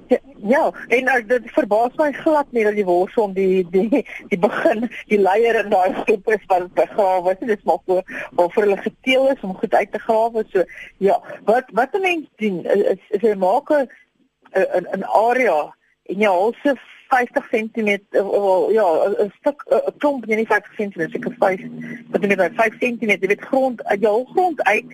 Ja, 0.45 0.73
en 0.89 1.09
uh, 1.09 1.21
dit 1.27 1.47
verbaas 1.57 1.95
my 1.97 2.11
glad 2.13 2.51
nie 2.53 2.65
dat 2.67 2.77
die 2.77 2.85
worsom 2.85 3.33
die 3.33 3.65
die 3.73 4.03
die 4.31 4.39
begin 4.39 4.89
die 5.09 5.19
leier 5.19 5.57
in 5.63 5.71
daai 5.73 5.95
groep 6.03 6.29
is 6.35 6.45
wat 6.51 6.67
begrawe 6.77 7.33
is. 7.33 7.41
Dit 7.41 7.59
is 7.59 7.65
maar 7.65 7.81
voor 7.87 8.03
waar 8.37 8.59
hulle 8.59 8.77
geteel 8.77 9.31
is 9.33 9.41
om 9.41 9.55
goed 9.57 9.75
uit 9.75 9.93
te 9.93 9.99
grawe. 9.99 10.45
So 10.53 10.65
ja, 10.99 11.21
wat 11.45 11.71
wat 11.73 11.95
'n 11.95 12.01
mens 12.01 12.29
doen 12.37 12.65
is 12.65 13.01
is 13.09 13.23
hy 13.23 13.35
maak 13.35 13.71
'n 13.71 13.89
'n 14.99 15.05
area 15.05 15.75
en 16.07 16.21
jy 16.21 16.29
halse 16.29 16.77
50 17.15 17.49
cm 17.53 17.91
of 18.19 18.73
ja, 18.73 18.87
'n 19.25 19.33
stuk 19.39 19.65
'n 19.71 19.93
klomp 19.99 20.27
nie 20.27 20.47
50 20.47 20.75
cm, 20.77 21.11
seker 21.11 21.35
5 21.39 21.61
wat 22.11 22.21
net 22.21 22.39
by 22.39 22.49
5 22.57 22.79
cm, 22.83 23.11
jy 23.23 23.31
weet 23.33 23.47
grond 23.51 23.85
uit 23.85 24.01
jou 24.01 24.17
grond 24.33 24.63
uit 24.63 24.89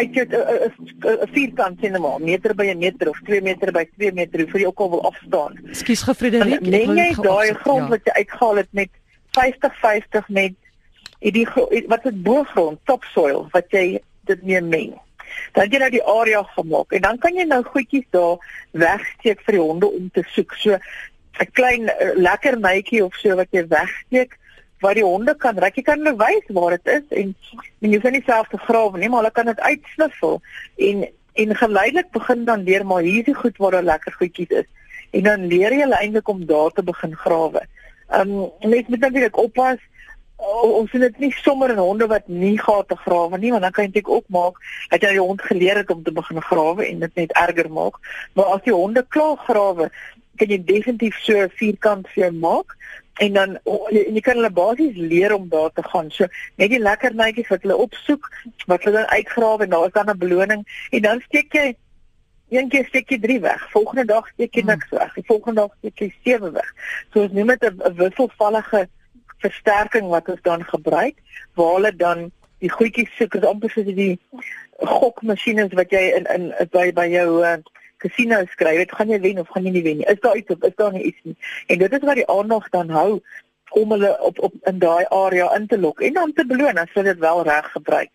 uit 0.00 0.14
jou 0.14 0.26
'n 0.26 1.30
vierkant 1.32 1.80
sien 1.80 2.00
maar 2.00 2.20
meter 2.20 2.54
by 2.54 2.66
'n 2.66 2.78
meter 2.78 3.08
of 3.08 3.20
2 3.24 3.40
meter 3.42 3.72
by 3.72 3.84
2 3.96 4.12
meter 4.12 4.46
vir 4.48 4.60
jy 4.60 4.66
ook 4.66 4.80
al 4.80 4.90
wil 4.90 5.04
afstaan. 5.12 5.58
Ekskuus 5.68 6.02
Gefrederik, 6.02 6.60
ek 6.60 6.64
wil 6.66 6.96
jy 6.96 7.10
daai 7.22 7.54
grond 7.54 7.86
ja. 7.86 7.88
wat 7.88 8.04
jy 8.04 8.12
uitgehaal 8.12 8.56
het 8.56 8.70
met 8.70 8.90
50 9.30 9.80
50 9.80 10.28
met 10.28 10.54
die 11.18 11.48
wat 11.86 12.02
dit 12.02 12.22
bo-grond, 12.22 12.78
topsoil 12.84 13.48
wat 13.50 13.70
jy 13.70 14.00
dit 14.26 14.42
mee 14.42 14.60
meng 14.60 14.94
dan 15.56 15.70
jy 15.70 15.80
nou 15.80 15.90
die 15.92 16.04
area 16.04 16.42
gemaak 16.54 16.94
en 16.96 17.04
dan 17.04 17.18
kan 17.18 17.36
jy 17.36 17.46
nou 17.48 17.62
goedjies 17.64 18.06
daar 18.14 18.40
wegsteek 18.76 19.42
vir 19.46 19.58
die 19.58 19.62
honde 19.62 19.90
om 19.98 20.08
te 20.14 20.24
soek. 20.34 20.54
So 20.60 20.78
'n 21.40 21.52
klein 21.52 21.82
uh, 21.82 22.12
lekker 22.14 22.58
mytjie 22.58 23.04
of 23.04 23.14
so 23.14 23.36
wat 23.36 23.48
jy 23.50 23.66
wegsteek 23.68 24.38
waar 24.80 24.94
die 24.94 25.04
honde 25.04 25.34
kan 25.36 25.58
rek. 25.58 25.76
Jy 25.76 25.82
kan 25.82 26.02
hulle 26.02 26.16
wys 26.20 26.48
waar 26.56 26.76
dit 26.76 26.86
is 26.98 27.06
en 27.20 27.34
en 27.80 27.90
jy 27.90 27.98
hoef 27.98 28.10
nie 28.12 28.24
self 28.26 28.48
te 28.48 28.58
grawe 28.58 28.98
nie, 28.98 29.08
maar 29.08 29.24
hulle 29.24 29.36
kan 29.38 29.46
dit 29.46 29.60
uitsniffel 29.60 30.40
en 30.76 31.06
en 31.36 31.56
geleidelik 31.56 32.10
begin 32.12 32.44
dan 32.44 32.62
leer 32.64 32.86
maar 32.86 33.02
hierdie 33.04 33.34
goed 33.34 33.56
waar 33.56 33.76
daar 33.76 33.82
lekker 33.82 34.12
goedjies 34.12 34.54
is. 34.62 34.68
En 35.10 35.22
dan 35.22 35.46
leer 35.46 35.72
jy 35.72 35.88
eintlik 35.90 36.28
om 36.28 36.46
daar 36.46 36.72
te 36.72 36.82
begin 36.82 37.16
grawe. 37.16 37.66
Ehm 38.08 38.30
um, 38.30 38.70
net 38.70 38.88
moet 38.88 39.00
natuurlik 39.00 39.36
oppas 39.36 39.78
ons 40.36 40.90
sien 40.90 41.00
dit 41.00 41.18
nie 41.18 41.32
sommer 41.42 41.70
in 41.72 41.80
honde 41.80 42.06
wat 42.06 42.28
nie 42.28 42.56
gate 42.58 42.96
grawe 43.04 43.38
nie, 43.38 43.50
want 43.54 43.62
dan 43.62 43.72
kan 43.72 43.84
jy 43.84 43.88
eintlik 43.88 44.10
ook 44.12 44.28
maak 44.28 44.60
dat 44.90 45.02
jy 45.02 45.14
die 45.16 45.24
hond 45.24 45.42
geleer 45.42 45.80
het 45.80 45.90
om 45.90 46.02
te 46.04 46.12
begin 46.12 46.42
grawe 46.42 46.84
en 46.86 47.00
dit 47.00 47.14
net 47.22 47.32
erger 47.32 47.70
maak. 47.72 47.96
Maar 48.34 48.56
as 48.56 48.62
die 48.68 48.74
honde 48.74 49.04
klaar 49.08 49.36
grawe, 49.48 49.90
kan 50.36 50.52
jy 50.52 50.60
definitief 50.68 51.16
so 51.24 51.48
vierkant 51.56 52.08
vir 52.12 52.26
jou 52.26 52.32
maak 52.42 52.76
en 53.24 53.32
dan 53.32 53.56
en 53.64 54.16
jy 54.18 54.20
kan 54.20 54.36
hulle 54.36 54.52
basies 54.52 54.96
leer 54.96 55.32
om 55.32 55.48
daar 55.48 55.72
te 55.72 55.84
gaan. 55.88 56.10
So 56.12 56.28
net 56.60 56.70
die 56.74 56.82
lekker 56.82 57.16
netjies 57.16 57.48
wat 57.52 57.64
hulle 57.64 57.78
opsoek, 57.86 58.28
wat 58.68 58.84
hulle 58.84 59.00
dan 59.00 59.14
uitgrawe 59.16 59.64
en 59.64 59.72
daar 59.72 59.88
is 59.88 59.96
dan 59.96 60.10
'n 60.12 60.18
beloning 60.18 60.66
en 60.90 61.02
dan 61.02 61.22
steek 61.28 61.52
jy 61.52 61.74
een 62.48 62.68
keer 62.68 62.84
steek 62.86 63.08
jy 63.10 63.18
3 63.20 63.40
weg. 63.40 63.70
Volgende 63.70 64.04
dag 64.04 64.28
steek 64.28 64.54
jy 64.54 64.62
niks 64.62 64.90
weg. 64.90 65.14
Die 65.14 65.24
volgende 65.26 65.60
dag 65.60 65.72
steek 65.78 65.98
jy 65.98 66.14
7 66.24 66.52
weg. 66.52 66.68
So 67.12 67.22
ons 67.22 67.32
noem 67.32 67.46
dit 67.46 67.62
'n 67.62 67.94
wisselvallige 67.96 68.88
versterking 69.44 70.08
wat 70.12 70.28
ons 70.28 70.42
dan 70.42 70.64
gebruik 70.64 71.16
waar 71.54 71.74
hulle 71.74 71.92
dan 71.96 72.30
die 72.64 72.72
goedjies 72.72 73.12
soek 73.16 73.34
is 73.38 73.44
amper 73.48 73.70
soos 73.70 73.88
die 73.96 74.14
gokmasjiene 74.80 75.68
wat 75.76 75.92
jy 75.92 76.04
in 76.18 76.28
in 76.34 76.52
by 76.72 76.90
by 76.96 77.06
jou 77.12 77.28
uh, 77.44 77.56
casino 78.02 78.42
skryf, 78.52 78.78
dit 78.84 78.92
gaan 78.92 79.10
jy 79.10 79.18
wen 79.20 79.40
of 79.40 79.50
gaan 79.52 79.66
jy 79.66 79.72
nie 79.76 79.82
wen 79.86 80.00
nie. 80.00 80.08
Is 80.12 80.20
daar 80.20 80.36
iets 80.36 80.52
of 80.52 80.62
is 80.68 80.76
daar 80.76 80.92
nie 80.92 81.04
iets 81.10 81.20
nie? 81.24 81.36
En 81.72 81.78
dit 81.78 81.92
is 81.98 82.04
wat 82.04 82.20
die 82.20 82.28
aandag 82.30 82.68
dan 82.74 82.92
hou 82.92 83.20
om 83.76 83.92
hulle 83.92 84.12
op 84.22 84.38
op 84.48 84.54
in 84.70 84.78
daai 84.78 85.04
area 85.10 85.48
in 85.56 85.66
te 85.66 85.78
lok 85.80 86.00
en 86.00 86.12
dan 86.12 86.32
te 86.32 86.46
beloon 86.46 86.78
as 86.78 86.92
hulle 86.94 87.12
dit 87.12 87.24
wel 87.24 87.42
reg 87.48 87.70
gebruik. 87.72 88.12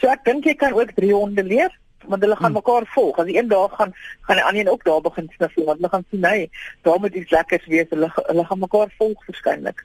So 0.00 0.10
ek 0.12 0.24
dink 0.26 0.46
jy 0.46 0.54
kan 0.54 0.76
ook 0.76 0.92
300 0.98 1.46
leer 1.46 1.72
want 2.04 2.22
hulle 2.22 2.36
gaan 2.36 2.52
hmm. 2.52 2.60
mekaar 2.60 2.86
volg. 2.94 3.18
As 3.18 3.26
die 3.26 3.38
een 3.38 3.48
dag 3.48 3.74
gaan 3.76 3.94
gaan 4.26 4.36
die 4.36 4.44
ander 4.44 4.60
een 4.60 4.70
ook 4.72 4.84
daar 4.84 5.00
begin 5.00 5.30
sniffel 5.36 5.64
want 5.64 5.78
hulle 5.78 5.88
gaan 5.88 6.04
sien 6.10 6.24
hy 6.24 6.50
daar 6.82 7.00
moet 7.00 7.14
iets 7.14 7.30
lekkers 7.30 7.66
wees. 7.66 7.88
Hulle 7.90 8.10
hulle 8.14 8.44
gaan 8.44 8.58
mekaar 8.58 8.92
volg 8.98 9.26
waarskynlik. 9.26 9.84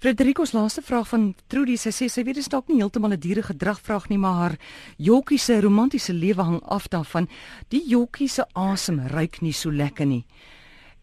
Fredericos 0.00 0.52
laaste 0.52 0.82
vraag 0.82 1.08
van 1.08 1.34
Trudy 1.46 1.76
sy 1.76 1.92
sê 1.92 2.08
sy 2.08 2.24
weet 2.24 2.40
dit 2.40 2.44
is 2.44 2.48
dalk 2.52 2.68
nie 2.68 2.80
heeltemal 2.80 3.12
'n 3.12 3.20
diere 3.20 3.42
gedrag 3.42 3.80
vraag 3.80 4.08
nie 4.08 4.18
maar 4.18 4.38
haar 4.40 4.56
jokkie 4.96 5.38
se 5.38 5.60
romantiese 5.60 6.12
lewe 6.12 6.42
hang 6.42 6.62
af 6.64 6.88
daarvan. 6.88 7.28
Die 7.68 7.84
jokkie 7.88 8.28
se 8.28 8.46
asem 8.52 9.00
ruik 9.06 9.40
nie 9.40 9.52
so 9.52 9.70
lekker 9.70 10.06
nie. 10.06 10.24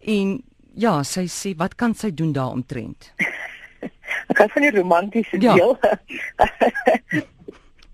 En 0.01 0.41
ja, 0.73 1.03
sy 1.03 1.27
sê 1.27 1.55
wat 1.57 1.75
kan 1.75 1.93
sy 1.93 2.11
doen 2.13 2.33
daaromtrent? 2.33 3.13
Ek 4.29 4.35
kan 4.35 4.49
van 4.49 4.61
die 4.61 4.71
romantiese 4.71 5.41
ja. 5.41 5.53
deel. 5.53 5.77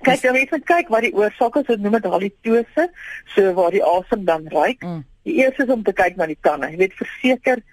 Kyk, 0.03 0.23
jy 0.23 0.31
moet 0.31 0.65
kyk 0.65 0.89
wat 0.93 1.05
die 1.05 1.13
oorsaak 1.15 1.55
is, 1.55 1.67
dit 1.67 1.81
noem 1.81 1.97
dit 1.97 2.11
halitose, 2.15 2.89
so 3.35 3.53
waar 3.53 3.71
die 3.71 3.83
asem 3.83 4.25
dan 4.25 4.47
ruik. 4.47 4.83
Mm. 4.83 5.03
Die 5.23 5.39
eerste 5.39 5.63
is 5.63 5.69
om 5.69 5.83
te 5.83 5.93
kyk 5.95 6.19
na 6.19 6.27
die 6.27 6.39
tande. 6.41 6.69
Jy 6.71 6.77
weet 6.77 6.99
verseker 6.99 7.63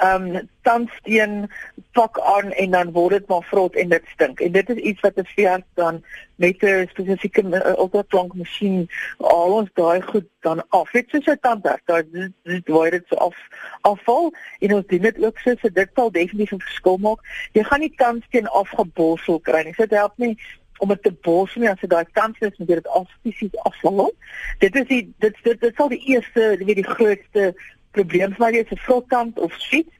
ehm 0.00 0.36
um, 0.36 0.48
tandsteen 0.62 1.50
pak 1.92 2.20
aan 2.20 2.52
en 2.52 2.70
dan 2.70 2.92
word 2.92 3.10
dit 3.10 3.26
maar 3.28 3.42
vrot 3.42 3.74
en 3.74 3.88
dit 3.88 4.02
stink. 4.14 4.40
En 4.40 4.52
dit 4.52 4.70
is 4.70 4.76
iets 4.76 5.00
wat 5.00 5.16
'n 5.16 5.24
veearts 5.34 5.66
dan 5.74 6.04
met 6.36 6.62
'n 6.62 6.88
spesifieke 6.90 7.42
ultraklank 7.78 8.34
masjien 8.34 8.88
al 9.18 9.52
ons 9.52 9.70
daai 9.74 10.00
goed 10.00 10.28
dan 10.40 10.64
af. 10.68 10.90
Dit 10.90 11.14
is 11.14 11.24
so 11.24 11.32
'n 11.32 11.38
tandarts, 11.40 11.82
daar 11.84 12.04
dit 12.42 12.68
word 12.68 12.90
dit 12.90 13.04
so 13.06 13.16
af 13.16 13.36
afval 13.80 14.32
en 14.58 14.74
ons 14.74 14.86
doen 14.86 15.02
dit 15.02 15.24
ook 15.24 15.38
so 15.38 15.54
so 15.60 15.68
dit 15.68 15.88
sal 15.94 16.10
definitief 16.10 16.52
'n 16.52 16.60
verskil 16.60 16.96
maak. 16.96 17.20
Jy 17.52 17.62
gaan 17.62 17.80
nie 17.80 17.94
tandsteen 17.96 18.48
afgeborsel 18.48 19.40
kry 19.40 19.62
nie. 19.64 19.74
So 19.74 19.82
dit 19.82 19.98
help 19.98 20.12
nie 20.16 20.38
om 20.82 20.88
dit 20.88 21.02
te 21.02 21.12
bos 21.22 21.54
nie 21.54 21.70
as 21.70 21.82
jy 21.82 21.88
daai 21.92 22.06
kans 22.18 22.38
is 22.42 22.56
met 22.58 22.70
dit 22.72 22.86
af 22.98 23.10
fisies 23.22 23.58
afval. 23.68 24.10
Dit 24.58 24.76
is 24.80 24.86
die 24.90 25.02
dit 25.22 25.36
dit, 25.46 25.60
dit 25.60 25.76
sal 25.78 25.90
die 25.92 26.02
eerste 26.10 26.56
weet 26.58 26.80
die 26.80 26.88
grootste 26.88 27.52
probleem 27.94 28.34
vir 28.34 28.42
my 28.42 28.50
is 28.58 28.72
'n 28.74 28.86
vrotkant 28.86 29.38
of 29.38 29.54
skiet. 29.62 29.92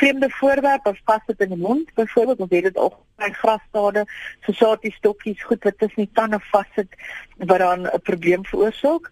Vreemde 0.00 0.28
voorwerp 0.30 0.86
of 0.86 0.98
vas 1.08 1.24
dit 1.26 1.40
in 1.40 1.54
die 1.54 1.62
mond, 1.62 1.94
byvoorbeeld 1.94 2.40
of 2.44 2.48
weet 2.48 2.68
dit 2.68 2.76
ook 2.76 2.98
by 3.16 3.30
grasstade, 3.40 4.04
so 4.44 4.52
saadjie 4.52 4.92
stokkies 4.92 5.42
goed 5.48 5.64
wat 5.64 5.78
tussen 5.78 6.04
die 6.04 6.12
tande 6.12 6.40
vassit 6.50 6.92
wat 7.38 7.58
dan 7.64 7.86
'n 7.86 8.02
probleem 8.02 8.44
veroorsaak. 8.44 9.08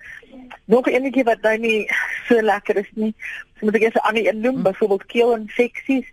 Nog 0.65 0.87
enetjie 0.87 1.25
wat 1.25 1.41
nou 1.41 1.57
nie 1.59 1.89
so 2.29 2.43
lekker 2.43 2.77
is 2.77 2.93
nie. 2.95 3.15
So 3.59 3.65
moet 3.65 3.75
ek 3.75 3.83
eers 3.83 3.95
'n 3.95 4.09
ander 4.09 4.27
een 4.27 4.41
noem, 4.41 4.63
byvoorbeeld 4.63 5.07
keelinfeksies, 5.07 6.07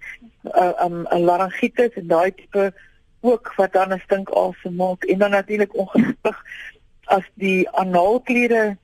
uh, 0.43 0.71
um, 0.83 1.07
'n 1.11 1.23
laryngitis 1.27 1.93
en 1.93 2.07
daai 2.07 2.31
tipe 2.31 2.73
ook 3.23 3.53
wat 3.55 3.73
dan 3.73 3.93
'n 3.93 4.01
stinkasem 4.05 4.75
maak 4.75 5.03
en 5.03 5.17
dan 5.17 5.31
natuurlik 5.31 5.75
ongelukkig 5.75 6.37
as 7.03 7.25
die 7.33 7.69
analkliere 7.69 8.77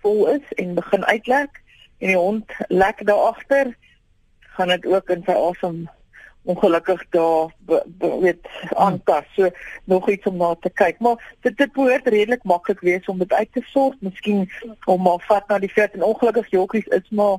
vol 0.00 0.28
is 0.28 0.52
en 0.56 0.74
begin 0.74 1.04
uitlek 1.04 1.62
en 1.98 2.06
die 2.06 2.16
hond 2.16 2.52
lek 2.68 3.06
daar 3.06 3.24
agter 3.32 3.76
gaan 4.38 4.68
dit 4.68 4.86
ook 4.86 5.10
in 5.10 5.22
sy 5.26 5.32
asem 5.32 5.88
ongelukkig 6.42 7.04
daar 7.08 7.54
weet 8.20 8.48
aantas 8.74 9.24
so 9.34 9.50
nog 9.84 10.08
iets 10.08 10.26
om 10.26 10.36
na 10.36 10.54
te 10.60 10.70
kyk. 10.70 10.98
Maar 10.98 11.36
dit 11.40 11.56
dit 11.56 11.72
behoort 11.72 12.06
redelik 12.06 12.42
maklik 12.42 12.80
wees 12.80 13.06
om 13.06 13.18
dit 13.18 13.32
uit 13.32 13.52
te 13.52 13.62
sorg 13.64 13.94
miskien 14.00 14.50
om 14.84 15.02
maar 15.02 15.20
vat 15.28 15.48
na 15.48 15.58
die 15.58 15.72
vet. 15.72 15.92
En 15.92 16.02
ongelukkig 16.02 16.50
jokkies 16.50 16.86
is 16.86 17.10
maar 17.10 17.38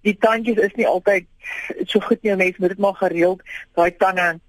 die 0.00 0.16
tandjies 0.18 0.56
is 0.56 0.74
nie 0.74 0.86
altyd 0.86 1.26
so 1.84 2.00
goed 2.00 2.22
nie. 2.22 2.36
Mense 2.36 2.56
moet 2.58 2.68
dit 2.68 2.78
maar 2.78 2.94
gereeld 2.94 3.42
daai 3.74 3.96
tande 3.96 4.40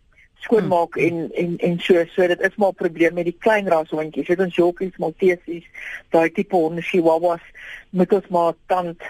skoonmaak 0.46 0.98
hmm. 0.98 1.06
en 1.08 1.32
en 1.34 1.58
en 1.58 1.80
so 1.80 2.06
so 2.16 2.28
dit 2.28 2.42
is 2.42 2.56
maar 2.56 2.70
'n 2.74 2.82
probleem 2.84 3.14
met 3.14 3.26
die 3.26 3.38
klein 3.40 3.68
rashondjies. 3.68 4.28
Dit 4.28 4.40
ons 4.40 4.56
jockeys, 4.56 4.98
maltesies, 4.98 5.66
daai 6.10 6.32
tipe 6.32 6.56
honde 6.56 6.82
chihuahuas 6.82 7.44
moet 7.90 8.14
ons 8.14 8.28
maar 8.28 8.54
tand 8.66 9.02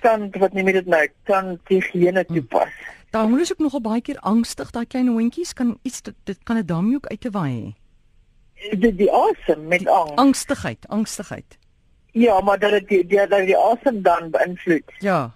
tand 0.00 0.36
wat 0.36 0.52
nie 0.52 0.62
met 0.62 0.74
dit 0.74 0.86
nou 0.86 1.08
tand 1.24 1.60
higiëne 1.68 2.24
hmm. 2.26 2.36
toepas. 2.36 2.72
Hmm. 2.72 2.94
Daar 3.10 3.28
moet 3.28 3.52
ook 3.52 3.58
nogal 3.58 3.80
baie 3.80 4.00
keer 4.00 4.18
angstig 4.20 4.70
daai 4.70 4.86
klein 4.86 5.08
hondjies 5.08 5.52
kan 5.52 5.78
iets 5.82 6.02
dit, 6.02 6.14
dit 6.24 6.38
kan 6.42 6.56
'n 6.56 6.66
damie 6.66 6.96
ook 6.96 7.06
uit 7.06 7.20
te 7.20 7.30
waai 7.30 7.52
hê. 7.52 7.74
Die 8.78 8.94
die 8.94 9.12
asem 9.12 9.66
met 9.68 9.86
angs. 9.88 10.14
Angstigheid, 10.14 10.88
angstigheid. 10.88 11.58
Ja, 12.12 12.40
maar 12.40 12.58
dat 12.58 12.70
dit 12.70 12.88
die 12.88 13.06
die 13.06 13.44
die 13.44 13.56
asem 13.56 14.02
dan 14.02 14.30
beïnvloed. 14.30 14.92
Ja. 14.98 15.34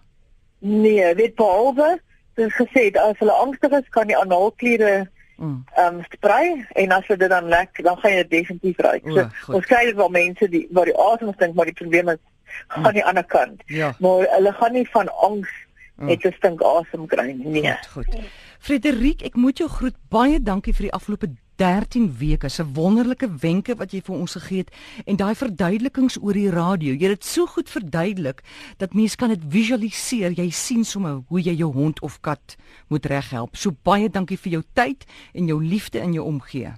Nee, 0.58 1.14
weet 1.14 1.34
behalwe 1.34 2.00
soos 2.40 2.56
gesê, 2.56 2.88
as 2.96 3.18
hulle 3.20 3.36
angstig 3.44 3.76
is, 3.76 3.88
kan 3.94 4.08
die 4.10 4.18
analkliere 4.18 4.94
mm. 5.36 5.56
ehm 5.76 6.00
um, 6.00 6.02
sprei 6.08 6.66
en 6.82 6.96
as 6.96 7.08
dit 7.08 7.28
dan 7.28 7.48
lek, 7.52 7.82
dan 7.84 7.98
gaan 8.00 8.16
jy 8.16 8.26
definitief 8.28 8.78
ruik. 8.86 9.06
So, 9.06 9.18
ja, 9.20 9.30
ons 9.60 9.70
kry 9.70 9.84
dit 9.90 9.98
wel 10.00 10.12
mense 10.16 10.48
die 10.52 10.66
wat 10.76 10.90
die 10.90 10.98
asem 11.06 11.32
stink, 11.36 11.56
maar 11.58 11.68
die 11.70 11.76
probleem 11.82 12.12
is 12.14 12.20
mm. 12.20 12.86
aan 12.86 12.96
die 12.98 13.04
ander 13.04 13.26
kant. 13.36 13.66
Ja. 13.66 13.94
Maar 13.98 14.26
hulle 14.36 14.54
gaan 14.60 14.78
nie 14.78 14.86
van 14.92 15.12
angs 15.28 15.52
mm. 15.96 16.06
net 16.12 16.24
'n 16.24 16.38
stink 16.38 16.62
asem 16.62 17.06
kry 17.06 17.30
nie. 17.32 17.60
Nee. 17.60 17.76
Goed. 17.92 18.08
goed. 18.14 18.30
Frederik, 18.60 19.22
ek 19.24 19.36
moet 19.40 19.58
jou 19.58 19.68
groet. 19.68 19.96
Baie 20.12 20.40
dankie 20.42 20.74
vir 20.76 20.90
die 20.90 20.96
afgelope 20.96 21.30
13 21.60 22.06
weke 22.18 22.48
se 22.48 22.64
wonderlike 22.64 23.28
wenke 23.42 23.74
wat 23.76 23.92
jy 23.92 24.00
vir 24.06 24.14
ons 24.16 24.34
gegee 24.38 24.62
het 24.64 24.70
en 25.04 25.18
daai 25.20 25.34
verduidelikings 25.36 26.16
oor 26.22 26.38
die 26.38 26.48
radio. 26.52 26.94
Jy 26.94 27.10
het 27.10 27.20
dit 27.20 27.28
so 27.28 27.44
goed 27.46 27.68
verduidelik 27.68 28.40
dat 28.80 28.96
mense 28.96 29.18
kan 29.20 29.34
dit 29.34 29.44
visualiseer. 29.52 30.32
Jy 30.38 30.48
sien 30.56 30.86
sommer 30.88 31.20
hoe 31.28 31.42
jy 31.44 31.58
jou 31.60 31.68
hond 31.74 32.00
of 32.06 32.16
kat 32.24 32.56
moet 32.88 33.08
reghelp. 33.12 33.60
So 33.60 33.76
baie 33.84 34.08
dankie 34.08 34.40
vir 34.40 34.56
jou 34.56 34.62
tyd 34.72 35.04
en 35.36 35.52
jou 35.52 35.58
liefde 35.60 36.00
in 36.00 36.16
jou 36.16 36.24
omgee. 36.24 36.72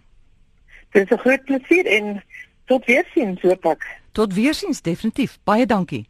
Dit 0.91 1.07
is 1.07 1.15
'n 1.15 1.23
groot 1.23 1.45
plesier 1.45 1.87
en 1.87 2.23
tot 2.67 2.85
weer 2.85 3.07
sien 3.15 3.39
sopak. 3.39 3.87
Tot 4.13 4.35
weer 4.35 4.55
sien 4.55 4.75
definitief. 4.83 5.39
Baie 5.45 5.67
dankie. 5.67 6.07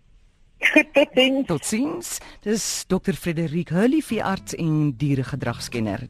Tot 0.93 1.09
sins. 1.15 1.47
Tot 1.47 1.65
sins. 1.65 2.19
Dis 2.43 2.85
Dr. 2.87 3.13
Frederik 3.13 3.69
Hurley, 3.69 4.01
veearts 4.01 4.55
en 4.55 4.95
dieregedragskenner. 4.97 6.09